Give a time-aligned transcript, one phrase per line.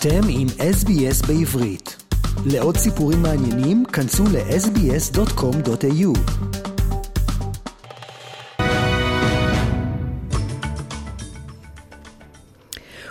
[0.00, 1.96] אתם עם SBS בעברית.
[2.46, 6.18] לעוד סיפורים מעניינים, כנסו ל-sbs.com.au.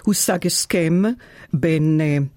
[0.03, 1.03] הושג הסכם
[1.53, 2.36] בין uh,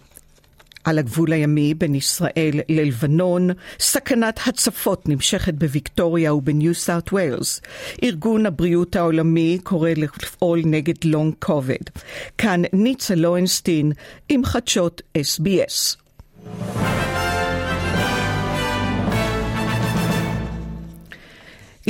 [0.85, 3.51] על הגבול הימי בין ישראל ללבנון,
[3.81, 7.61] סכנת הצפות נמשכת בוויקטוריה ובניו סאוט ווילס.
[8.03, 11.91] ארגון הבריאות העולמי קורא לפעול נגד לונג קוביד.
[12.39, 13.93] כאן ניצה לוינסטין
[14.29, 15.97] עם חדשות SBS.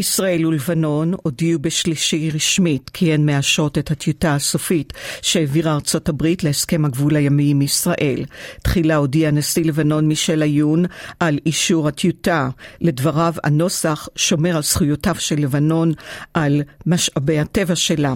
[0.01, 4.93] ישראל ולבנון הודיעו בשלישי רשמית כי הן מאשרות את הטיוטה הסופית
[5.23, 8.25] שהעבירה ארצות הברית להסכם הגבול הימי עם ישראל.
[8.63, 10.85] תחילה הודיע נשיא לבנון מישל עיון
[11.21, 12.49] על אישור הטיוטה.
[12.81, 15.93] לדבריו, הנוסח שומר על זכויותיו של לבנון
[16.35, 18.15] על משאבי הטבע שלה.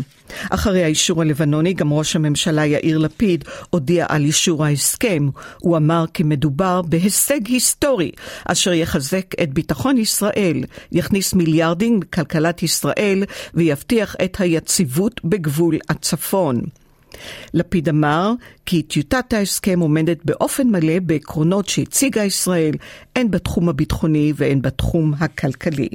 [0.51, 5.29] אחרי האישור הלבנוני, גם ראש הממשלה יאיר לפיד הודיע על אישור ההסכם.
[5.59, 8.11] הוא אמר כי מדובר בהישג היסטורי,
[8.47, 11.35] אשר יחזק את ביטחון ישראל, יכניס
[11.75, 16.61] מיליארדים בכלכלת ישראל ויבטיח את היציבות בגבול הצפון.
[17.55, 18.33] לפיד אמר
[18.67, 22.75] כי טיוטת ההסכם עומדת באופן מלא בעקרונות שהציגה ישראל,
[23.17, 25.89] הן בתחום הביטחוני והן בתחום הכלכלי.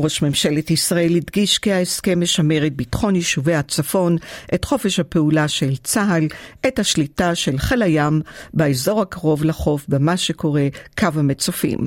[0.00, 4.16] ראש ממשלת ישראל הדגיש כי ההסכם משמר את ביטחון יישובי הצפון,
[4.54, 6.26] את חופש הפעולה של צה"ל,
[6.66, 8.20] את השליטה של חיל הים
[8.54, 11.78] באזור הקרוב לחוף במה שקורה קו המצופים.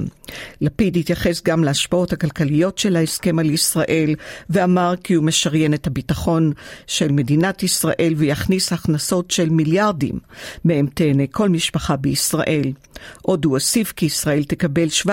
[0.62, 4.16] לפיד התייחס גם להשפעות הכלכליות של ההסכם על ישראל,
[4.50, 6.52] ואמר כי הוא משריין את הביטחון
[6.88, 10.20] של מדינת ישראל ויכניס הכנסות של מיליארדים,
[10.66, 12.72] מהם תהנה כל משפחה בישראל.
[13.22, 15.10] עוד הוא הוסיף כי ישראל תקבל 17%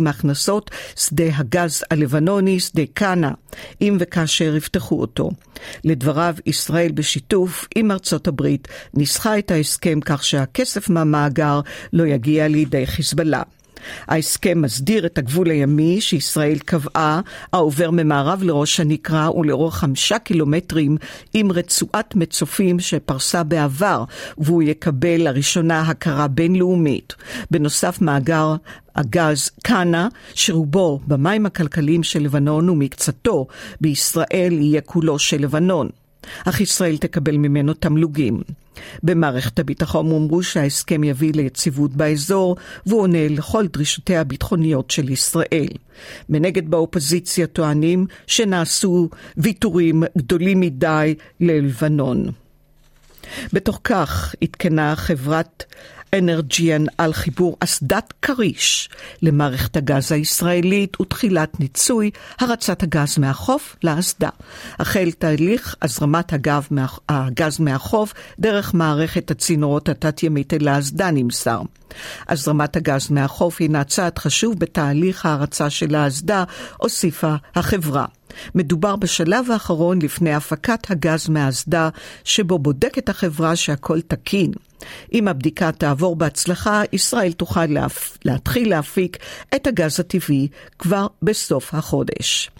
[0.00, 2.19] מהכנסות שדה הגז הלבנוני.
[2.20, 3.30] הלבנוני שדה קאנה,
[3.80, 5.30] אם וכאשר יפתחו אותו.
[5.84, 11.60] לדבריו, ישראל בשיתוף עם ארצות הברית ניסחה את ההסכם כך שהכסף מהמאגר
[11.92, 13.42] לא יגיע לידי חיזבאללה.
[14.08, 17.20] ההסכם מסדיר את הגבול הימי שישראל קבעה,
[17.52, 20.96] העובר ממערב לראש הנקרה ולאורך חמישה קילומטרים
[21.34, 24.04] עם רצועת מצופים שפרסה בעבר,
[24.38, 27.14] והוא יקבל לראשונה הכרה בינלאומית.
[27.50, 28.54] בנוסף, מאגר
[28.96, 33.46] הגז קאנה, שרובו במים הכלכליים של לבנון ומקצתו
[33.80, 35.88] בישראל יהיה כולו של לבנון.
[36.44, 38.40] אך ישראל תקבל ממנו תמלוגים.
[39.02, 45.72] במערכת הביטחון אמרו שההסכם יביא ליציבות באזור, והוא עונה לכל דרישותיה הביטחוניות של ישראל.
[46.28, 52.30] מנגד באופוזיציה טוענים שנעשו ויתורים גדולים מדי ללבנון.
[53.52, 55.64] בתוך כך עדכנה חברת
[56.18, 58.88] אנרג'יאן על חיבור אסדת כריש
[59.22, 62.10] למערכת הגז הישראלית ותחילת ניצוי
[62.40, 64.28] הרצת הגז מהחוף לאסדה.
[64.78, 66.66] החל תהליך הזרמת הגב,
[67.08, 71.62] הגז מהחוף דרך מערכת הצינורות התת-ימית אל האסדה נמסר.
[72.28, 76.44] הזרמת הגז מהחוף הינה צעד חשוב בתהליך ההרצה של האסדה,
[76.76, 78.06] הוסיפה החברה.
[78.54, 81.88] מדובר בשלב האחרון לפני הפקת הגז מהאסדה,
[82.24, 84.52] שבו בודקת החברה שהכל תקין.
[85.12, 88.18] אם הבדיקה תעבור בהצלחה, ישראל תוכל להפ...
[88.24, 89.16] להתחיל להפיק
[89.54, 90.48] את הגז הטבעי
[90.78, 92.50] כבר בסוף החודש.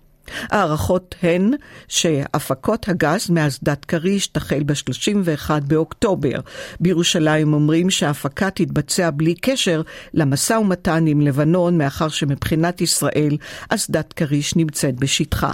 [0.50, 1.50] ההערכות הן
[1.88, 6.40] שהפקות הגז מאסדת כריש תחל ב-31 באוקטובר.
[6.80, 9.82] בירושלים אומרים שההפקה תתבצע בלי קשר
[10.14, 13.36] למשא ומתן עם לבנון, מאחר שמבחינת ישראל
[13.68, 15.52] אסדת כריש נמצאת בשטחה.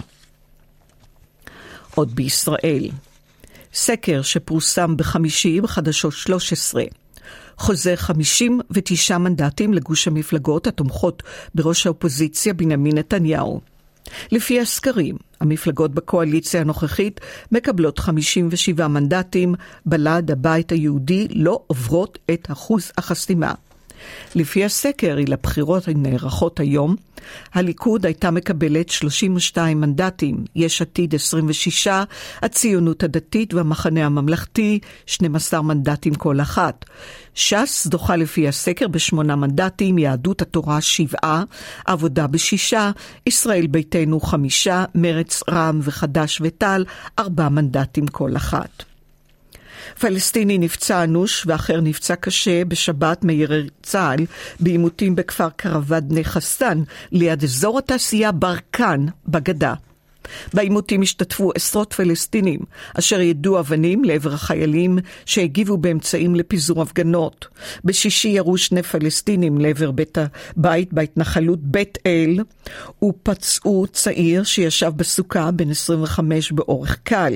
[1.94, 2.90] עוד בישראל.
[3.74, 6.84] סקר שפורסם בחמישי בחדשות 13.
[7.58, 11.22] חוזה 59 מנדטים לגוש המפלגות התומכות
[11.54, 13.60] בראש האופוזיציה בנימין נתניהו.
[14.32, 17.20] לפי הסקרים, המפלגות בקואליציה הנוכחית
[17.52, 19.54] מקבלות 57 מנדטים,
[19.86, 23.54] בל"ד, הבית היהודי, לא עוברות את אחוז החסימה.
[24.34, 26.96] לפי הסקר, לבחירות הנערכות היום,
[27.54, 31.88] הליכוד הייתה מקבלת 32 מנדטים, יש עתיד 26,
[32.42, 36.84] הציונות הדתית והמחנה הממלכתי 12 מנדטים כל אחת.
[37.34, 41.44] ש"ס זוכה לפי הסקר בשמונה מנדטים, יהדות התורה שבעה,
[41.84, 42.90] עבודה בשישה,
[43.26, 46.84] ישראל ביתנו חמישה, מרץ רע"מ וחד"ש ותע"ל
[47.18, 48.95] ארבעה מנדטים כל אחת.
[50.00, 54.26] פלסטיני נפצע אנוש ואחר נפצע קשה בשבת מירי צה"ל
[54.60, 59.74] בעימותים בכפר קרווד בני חסן ליד אזור התעשייה ברקן בגדה.
[60.54, 62.60] בעימותים השתתפו עשרות פלסטינים,
[62.98, 67.46] אשר ידעו אבנים לעבר החיילים שהגיבו באמצעים לפיזור הפגנות.
[67.84, 70.18] בשישי ירו שני פלסטינים לעבר בית
[70.56, 72.38] הבית בהתנחלות בית אל,
[73.04, 77.34] ופצעו צעיר שישב בסוכה בן 25 באורך קל.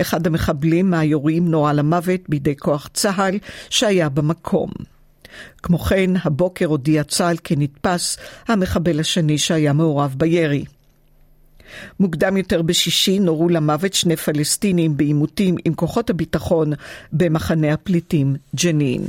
[0.00, 3.38] אחד המחבלים מהיורים נורה למוות בידי כוח צה"ל
[3.70, 4.70] שהיה במקום.
[5.62, 8.16] כמו כן, הבוקר הודיע צה"ל כי נתפס
[8.48, 10.64] המחבל השני שהיה מעורב בירי.
[12.00, 16.72] מוקדם יותר בשישי נורו למוות שני פלסטינים בעימותים עם כוחות הביטחון
[17.12, 19.04] במחנה הפליטים ג'נין.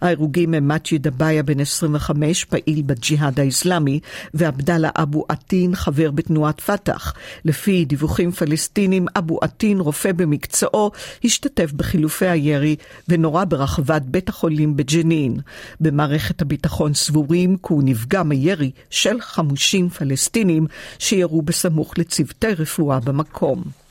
[0.00, 4.00] ההרוגים הם מת'י דבאיה, בן 25, פעיל בג'יהאד האיסלאמי,
[4.34, 7.14] ועבדאללה אבו עטין, חבר בתנועת פת"ח.
[7.44, 10.90] לפי דיווחים פלסטינים, אבו עטין, רופא במקצועו,
[11.24, 12.76] השתתף בחילופי הירי
[13.08, 15.36] ונורה ברחבת בית החולים בג'נין.
[15.80, 20.66] במערכת הביטחון סבורים כי הוא נפגע מירי של חמושים פלסטינים
[20.98, 23.81] שירו בסמוך לצוותי רפואה במקום.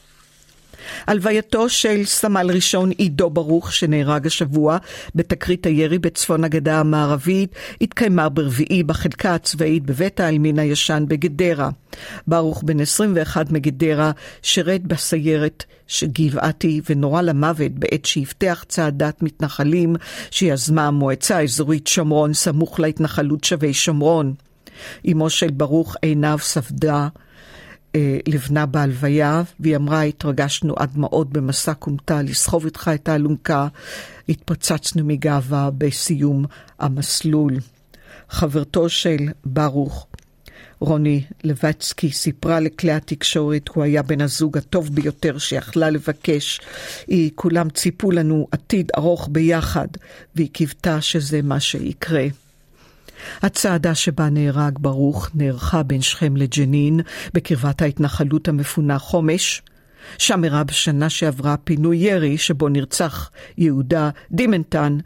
[1.08, 4.78] הלווייתו של סמל ראשון עידו ברוך, שנהרג השבוע
[5.16, 11.70] בתקרית הירי בצפון הגדה המערבית, התקיימה ברביעי בחלקה הצבאית בבית העלמין הישן בגדרה.
[12.28, 14.12] ברוך, בן 21 מגדרה,
[14.42, 15.64] שירת בסיירת
[16.04, 19.96] גבעתי ונורה למוות בעת שהבטיח צעדת מתנחלים
[20.32, 24.34] שיזמה המועצה האזורית שומרון סמוך להתנחלות שבי שומרון.
[25.12, 27.08] אמו של ברוך עינב ספדה
[28.28, 33.68] לבנה בהלוויה, והיא אמרה, התרגשנו עד דמעות במסע כומתה לסחוב איתך את האלונקה.
[34.30, 36.46] התפוצצנו מגאווה בסיום
[36.80, 37.58] המסלול.
[38.30, 40.08] חברתו של ברוך,
[40.80, 46.62] רוני לבצקי, סיפרה לכלי התקשורת, הוא היה בן הזוג הטוב ביותר שיכלה לבקש.
[47.08, 49.88] היא, כולם ציפו לנו עתיד ארוך ביחד,
[50.36, 52.28] והיא קיוותה שזה מה שיקרה.
[53.42, 57.00] הצעדה שבה נהרג ברוך נערכה בין שכם לג'נין,
[57.34, 59.62] בקרבת ההתנחלות המפונה חומש.
[60.18, 64.98] שם אירע בשנה שעברה פינוי ירי שבו נרצח יהודה דימנטן.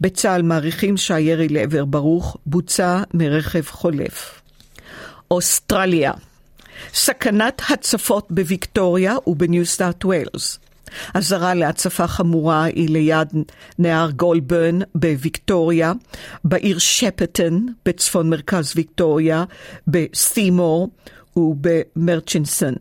[0.00, 4.42] בצה"ל מעריכים שהירי לעבר ברוך בוצע מרכב חולף.
[5.30, 6.12] אוסטרליה
[6.94, 10.58] סכנת הצפות בוויקטוריה ובניו סטארט ווילס.
[11.14, 13.28] אזהרה להצפה חמורה היא ליד
[13.78, 15.92] נהר גולדברן בוויקטוריה,
[16.44, 19.44] בעיר שפטון בצפון מרכז ויקטוריה,
[19.86, 20.88] בסימור
[21.36, 22.74] ובמרצ'יסון.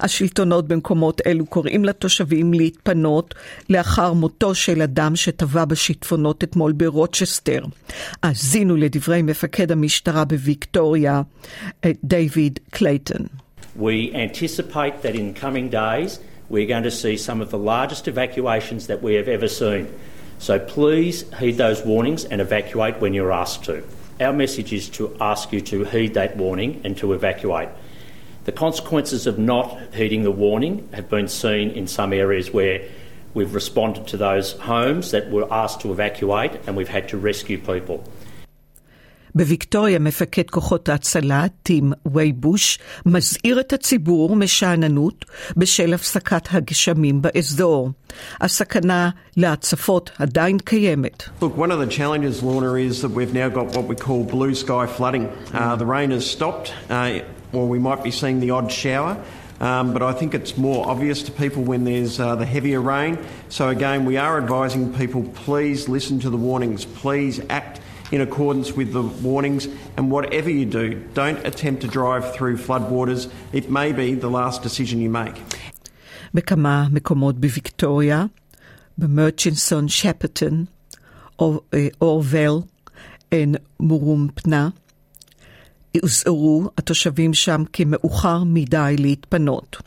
[0.00, 3.34] השלטונות במקומות אלו קוראים לתושבים להתפנות
[3.70, 7.64] לאחר מותו של אדם שטבע בשיטפונות אתמול ברוצ'סטר.
[8.22, 11.22] האזינו לדברי מפקד המשטרה בוויקטוריה,
[12.04, 13.26] דיוויד קלייטון.
[13.78, 16.18] We anticipate that in coming days
[16.52, 19.90] we're going to see some of the largest evacuations that we have ever seen.
[20.38, 23.82] So please heed those warnings and evacuate when you're asked to.
[24.20, 27.70] Our message is to ask you to heed that warning and to evacuate.
[28.44, 32.86] The consequences of not heeding the warning have been seen in some areas where
[33.32, 37.56] we've responded to those homes that were asked to evacuate and we've had to rescue
[37.56, 38.04] people.
[39.37, 45.25] בוויקטוריה מפקד כוחות ההצלה, טים וייבוש, מזהיר את הציבור משאננות
[45.57, 47.91] בשל הפסקת הגשמים באזור.
[48.41, 51.23] הסכנה להצפות עדיין קיימת.
[51.41, 54.55] Look, one of the challenges, Lorna, is that we've now got what we call blue
[54.55, 55.25] sky flooding.
[55.53, 57.19] Uh, the rain has stopped, uh,
[57.53, 59.13] or we might be seeing the odd shower.
[59.59, 63.17] Um, but I think it's more obvious to people when there's uh, the heavier rain.
[63.49, 67.79] So, again, we are advising people please listen to the warnings, please act
[68.11, 69.67] in accordance with the warnings.
[69.97, 73.21] And whatever you do, don't attempt to drive through floodwaters.
[73.53, 75.35] It may be the last decision you make.
[76.33, 78.25] בכמה מקומות בוויקטוריה,
[78.97, 80.65] במרצ'ינסון שפטון,
[82.01, 82.57] אורבל,
[83.79, 84.69] מורומפנה,
[86.01, 89.77] הוזהרו התושבים שם כי מאוחר מדי להתפנות.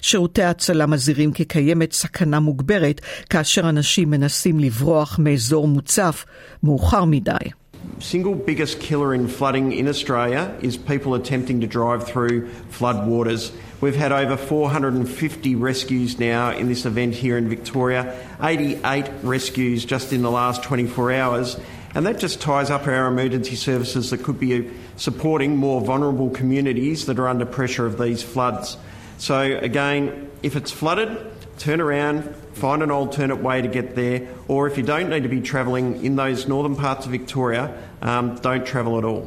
[0.00, 6.24] שירותי ההצלה מזהירים כי קיימת סכנה מוגברת כאשר אנשים מנסים לברוח מאזור מוצף
[6.62, 7.50] מאוחר מדי.
[7.98, 13.52] single biggest killer in flooding in Australia is people attempting to drive through flood waters.
[13.80, 20.12] We've had over 450 rescues now in this event here in Victoria, 88 rescues just
[20.12, 21.58] in the last 24 hours,
[21.94, 27.06] and that just ties up our emergency services that could be supporting more vulnerable communities
[27.06, 28.76] that are under pressure of these floods.
[29.18, 29.38] So,
[29.70, 31.10] again, if it's flooded,
[31.58, 32.16] turn around,
[32.54, 34.18] find an alternate way to get there,
[34.48, 37.64] or if you don't need to be travelling in those northern parts of Victoria,
[38.02, 39.24] um, don't travel at all.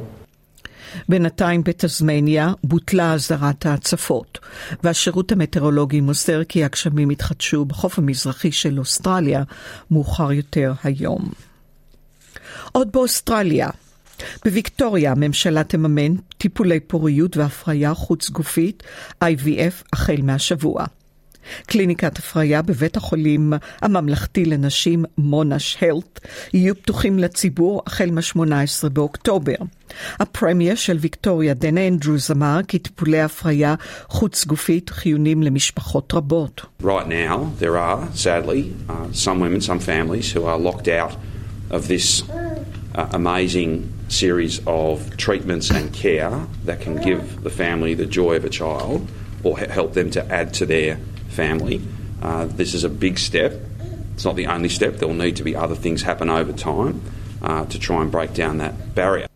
[1.08, 4.38] בינתיים בתזמניה בוטלה אזהרת ההצפות,
[4.82, 9.42] והשירות המטאורולוגי מוסר כי הגשמים יתחדשו בחוף המזרחי של אוסטרליה
[9.90, 11.30] מאוחר יותר היום.
[12.72, 13.68] עוד באוסטרליה,
[14.45, 18.83] בוויקטוריה הממשלה תממן טיפולי פוריות והפריה חוץ גופית,
[19.23, 20.85] IVF, החל מהשבוע.
[21.65, 26.19] קליניקת הפריה בבית החולים הממלכתי לנשים מונש הלט
[26.53, 29.55] יהיו פתוחים לציבור החל מ-18 באוקטובר.
[30.19, 33.75] הפרמייר של ויקטוריה, דן אנדרוס, אמר כי טיפולי הפריה
[34.07, 36.61] חוץ גופית חיוניים למשפחות רבות.
[36.81, 39.79] Right now, there are, sadly, uh, some women, some
[42.98, 48.44] uh, amazing series of treatments and care that can give the family the joy of
[48.44, 49.08] a child
[49.42, 50.96] or help them to add to their
[51.28, 51.80] family.
[52.22, 53.52] Uh, this is a big step.
[54.14, 54.96] It's not the only step.
[54.98, 57.02] There will need to be other things happen over time
[57.42, 59.26] uh, to try and break down that barrier.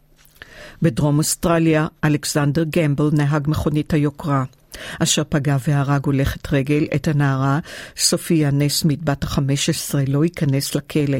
[0.82, 4.44] בדרום אוסטרליה, אלכסנדר גמבל, נהג מכונית היוקרה,
[4.99, 7.59] אשר פגע והרג הולכת רגל את הנערה
[7.97, 11.17] סופיה נסמית בת ה-15 לא ייכנס לכלא.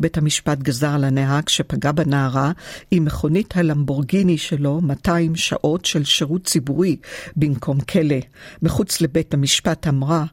[0.00, 2.52] בית המשפט גזר על הנהג שפגע בנערה
[2.90, 6.96] עם מכונית הלמבורגיני שלו 200 שעות של שירות ציבורי
[7.36, 8.16] במקום כלא.
[8.62, 10.24] מחוץ לבית המשפט אמרה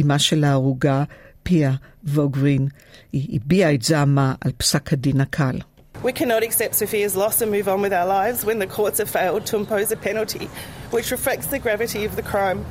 [0.00, 1.04] אמה של ההרוגה
[1.42, 1.74] פיה
[2.04, 2.68] ווגרין.
[3.12, 5.58] היא הביעה את זעמה על פסק הדין הקל.
[6.02, 9.08] We cannot accept Sophia's loss and move on with our lives when the courts have
[9.08, 10.46] failed to impose a penalty
[10.90, 12.66] which reflects the gravity of the crime.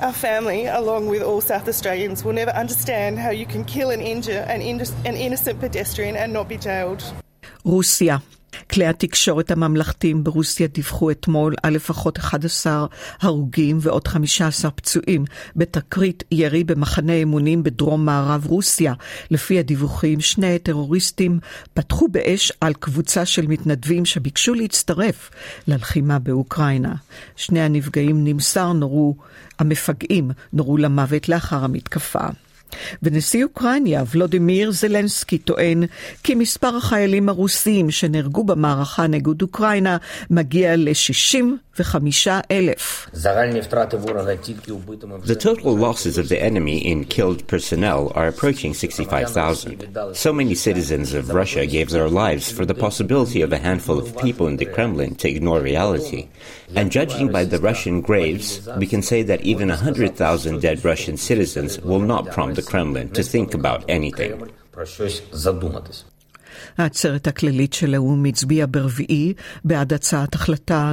[0.00, 4.00] Our family, along with all South Australians, will never understand how you can kill and
[4.00, 7.02] injure an, in- an innocent pedestrian and not be jailed.
[7.64, 8.22] Russia
[8.70, 12.86] כלי התקשורת הממלכתיים ברוסיה דיווחו אתמול על לפחות 11
[13.20, 15.24] הרוגים ועוד 15 פצועים
[15.56, 18.94] בתקרית ירי במחנה אמונים בדרום מערב רוסיה.
[19.30, 21.38] לפי הדיווחים, שני טרוריסטים
[21.74, 25.30] פתחו באש על קבוצה של מתנדבים שביקשו להצטרף
[25.66, 26.94] ללחימה באוקראינה.
[27.36, 29.16] שני הנפגעים נמסר נורו,
[29.58, 32.26] המפגעים נורו למוות לאחר המתקפה.
[33.02, 35.82] ונשיא אוקראינה, ולודימיר זלנסקי, טוען
[36.22, 39.96] כי מספר החיילים הרוסים שנהרגו במערכה נגד אוקראינה
[40.30, 41.36] מגיע ל-65
[41.71, 41.71] אלף.
[45.24, 50.14] The total losses of the enemy in killed personnel are approaching 65,000.
[50.14, 54.18] So many citizens of Russia gave their lives for the possibility of a handful of
[54.18, 56.28] people in the Kremlin to ignore reality.
[56.76, 61.80] And judging by the Russian graves, we can say that even 100,000 dead Russian citizens
[61.80, 64.50] will not prompt the Kremlin to think about anything.
[66.78, 69.32] העצרת הכללית של האו"ם הצביעה ברביעי
[69.64, 70.92] בעד הצעת החלטה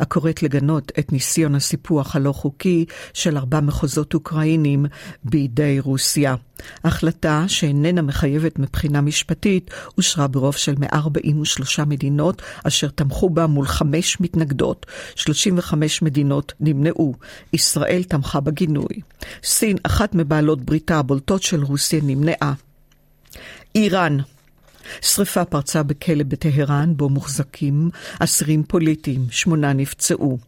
[0.00, 4.86] הקוראת לגנות את ניסיון הסיפוח הלא חוקי של ארבע מחוזות אוקראינים
[5.24, 6.34] בידי רוסיה.
[6.84, 14.20] החלטה שאיננה מחייבת מבחינה משפטית אושרה ברוב של 143 מדינות אשר תמכו בה מול חמש
[14.20, 14.86] מתנגדות.
[15.14, 17.14] 35 מדינות נמנעו.
[17.52, 19.00] ישראל תמכה בגינוי.
[19.44, 22.52] סין, אחת מבעלות בריתה הבולטות של רוסיה, נמנעה.
[23.74, 24.18] איראן
[25.00, 30.38] שרפה פרצה בכלא בטהרן, בו מוחזקים אסירים פוליטיים, שמונה נפצעו.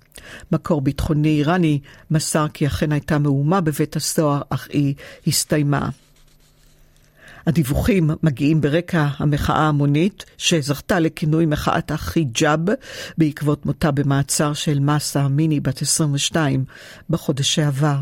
[0.53, 1.81] מקור ביטחוני איראני
[2.11, 4.95] מסר כי אכן הייתה מהומה בבית הסוהר, אך היא
[5.27, 5.89] הסתיימה.
[7.47, 12.61] הדיווחים מגיעים ברקע המחאה ההמונית שזכתה לכינוי מחאת החיג'אב
[13.19, 16.65] בעקבות מותה במעצר של מסה מיני בת 22
[17.11, 17.99] בחודש שעבר.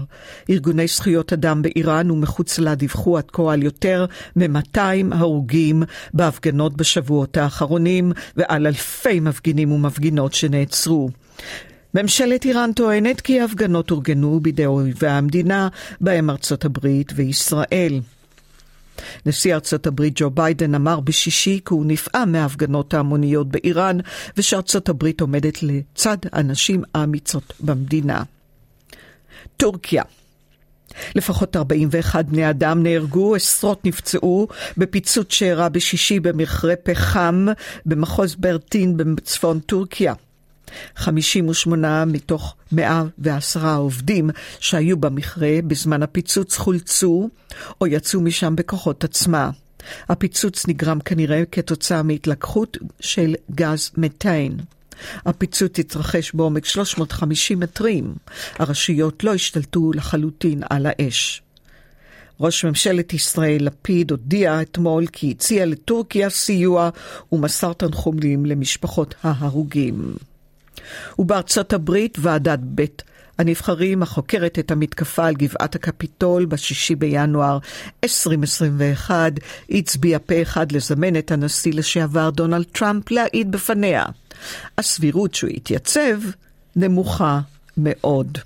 [0.51, 4.79] ארגוני זכויות אדם באיראן ומחוץ לה דיווחו עד כה על יותר מ-200
[5.11, 5.83] הרוגים
[6.15, 11.11] בהפגנות בשבועות האחרונים ועל אלפי מפגינים ומפגינות שנעצרו.
[11.95, 15.69] ממשלת איראן טוענת כי ההפגנות אורגנו בידי אויבי המדינה,
[16.01, 18.01] בהם ארצות הברית וישראל.
[19.27, 23.99] נשיא ארצות הברית ג'ו ביידן אמר בשישי כי הוא נפעם מההפגנות ההמוניות באיראן
[24.37, 28.23] ושארצות הברית עומדת לצד הנשים האמיצות במדינה.
[29.57, 30.03] טורקיה
[31.15, 37.47] לפחות 41 בני אדם נהרגו, עשרות נפצעו בפיצוץ שאירע בשישי במכרה פחם
[37.87, 40.15] במחוז ברטין בצפון טורקיה.
[40.97, 47.29] 58 מתוך 110 עובדים שהיו במכרה בזמן הפיצוץ חולצו
[47.81, 49.51] או יצאו משם בכוחות עצמה.
[50.09, 54.57] הפיצוץ נגרם כנראה כתוצאה מהתלקחות של גז מתאן.
[55.27, 58.15] הפיצוץ התרחש בעומק 350 מטרים.
[58.59, 61.43] הרשויות לא השתלטו לחלוטין על האש.
[62.41, 66.91] ראש ממשלת ישראל לפיד הודיע אתמול כי הציע לטורקיה סיוע
[67.33, 70.15] ומסר תנחומים למשפחות ההרוגים.
[71.19, 73.03] ובארצות הברית ועדת בית
[73.39, 77.59] הנבחרים החוקרת את המתקפה על גבעת הקפיטול ב-6 בינואר
[78.05, 79.33] 2021
[79.71, 84.05] הצביעה פה אחד לזמן את הנשיא לשעבר דונלד טראמפ להעיד בפניה.
[84.79, 86.21] הסבירות שהוא יתייצב
[86.77, 87.41] נמוכה
[87.77, 88.39] מאוד.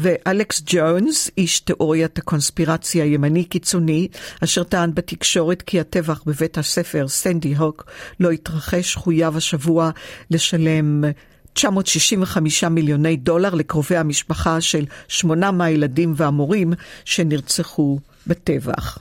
[0.00, 4.08] ואלכס ג'ונס, איש תיאוריית הקונספירציה הימני קיצוני,
[4.44, 7.84] אשר טען בתקשורת כי הטבח בבית הספר סנדי הוק
[8.20, 9.90] לא התרחש, חויב השבוע
[10.30, 11.04] לשלם
[11.52, 16.72] 965 מיליוני דולר לקרובי המשפחה של שמונה מהילדים והמורים
[17.04, 18.98] שנרצחו בטבח.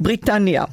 [0.00, 0.64] בריטניה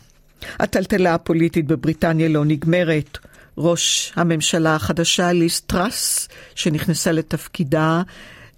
[0.59, 3.17] הטלטלה הפוליטית בבריטניה לא נגמרת.
[3.57, 8.01] ראש הממשלה החדשה ליס טראס, שנכנסה לתפקידה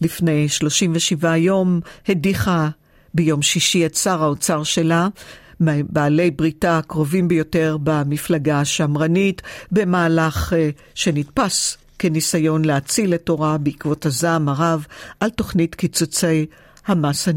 [0.01, 1.79] לפני 37 יום,
[2.09, 2.69] הדיחה
[3.13, 5.07] ביום שישי את שר האוצר שלה,
[5.89, 9.41] בעלי בריתה הקרובים ביותר במפלגה השמרנית,
[9.71, 10.55] במהלך uh,
[10.95, 14.85] שנתפס כניסיון להציל את תורה בעקבות הזעם הרב
[15.19, 16.45] על תוכנית קיצוצי
[16.87, 17.27] המס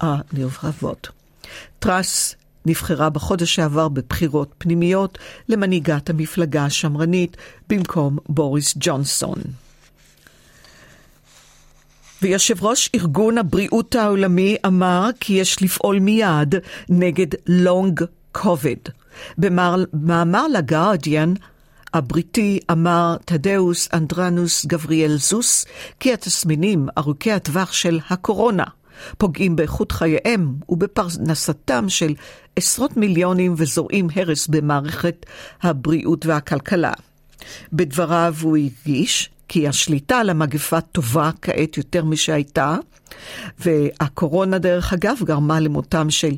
[0.00, 1.08] הנרחבות.
[1.78, 2.34] טראס
[2.66, 5.18] נבחרה בחודש שעבר בבחירות פנימיות
[5.48, 7.36] למנהיגת המפלגה השמרנית
[7.68, 9.63] במקום בוריס ג'ונסון.
[12.24, 16.54] ויושב ראש ארגון הבריאות העולמי אמר כי יש לפעול מיד
[16.88, 18.78] נגד לונג קוביד.
[19.38, 21.34] במאמר לגרדיאן
[21.94, 25.66] הבריטי אמר תדרוס אדהנום גברייסוס
[26.00, 28.64] כי התסמינים ארוכי הטווח של הקורונה
[29.18, 32.14] פוגעים באיכות חייהם ובפרנסתם של
[32.56, 35.26] עשרות מיליונים וזורעים הרס במערכת
[35.62, 36.92] הבריאות והכלכלה.
[37.72, 42.76] בדבריו הוא הדגיש כי השליטה על המגפה טובה כעת יותר משהייתה,
[43.58, 46.34] והקורונה דרך אגב גרמה למותם של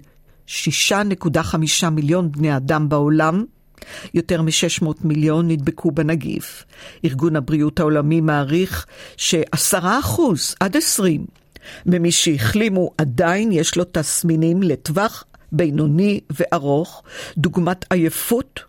[0.47, 3.45] 6.5 מיליון בני אדם בעולם,
[4.15, 6.65] יותר מ-600 מיליון נדבקו בנגיף.
[7.05, 8.87] ארגון הבריאות העולמי מעריך
[9.17, 10.21] ש-10%
[10.61, 11.27] עד 20
[11.87, 17.03] ממי שהחלימו עדיין יש לו תסמינים לטווח בינוני וארוך,
[17.39, 18.61] דוגמת עייפות,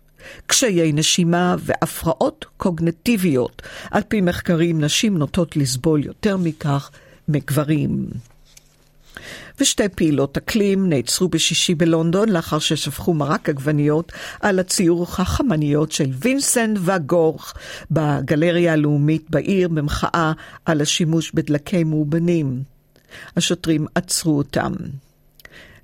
[0.46, 3.62] קשיי נשימה והפרעות קוגנטיביות.
[3.90, 6.90] על פי מחקרים, נשים נוטות לסבול יותר מכך
[7.28, 8.06] מגברים.
[9.60, 16.78] ושתי פעילות אקלים נעצרו בשישי בלונדון לאחר ששפכו מרק עגבניות על הציור החמניות של וינסנט
[16.80, 17.54] וגורך
[17.90, 20.32] בגלריה הלאומית בעיר במחאה
[20.64, 22.62] על השימוש בדלקי מאובנים.
[23.36, 24.72] השוטרים עצרו אותם.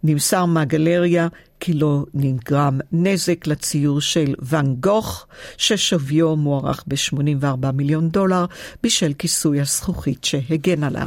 [0.04, 1.28] נמסר מהגלריה
[1.60, 8.44] כי לא נגרם נזק לציור של ואן גוך, ששוויו מוערך ב-84 מיליון דולר
[8.82, 11.06] בשל כיסוי הזכוכית שהגן עליו.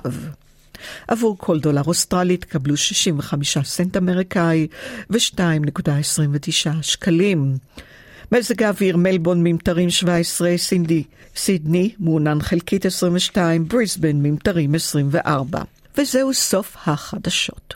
[1.07, 4.67] עבור כל דולר אוסטרלי תקבלו 65 סנט אמריקאי
[5.09, 7.57] ו-2.29 שקלים.
[8.31, 11.03] מזג האוויר מלבון ממטרים 17, סינדי,
[11.35, 15.61] סידני מעונן חלקית 22, בריסבן ממטרים 24.
[15.97, 17.75] וזהו סוף החדשות.